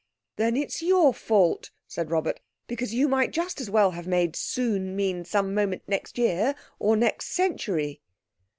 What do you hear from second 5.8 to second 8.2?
next year or next century."